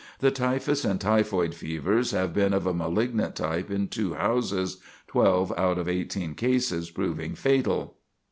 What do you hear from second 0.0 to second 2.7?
The typhus and typhoid fevers have been of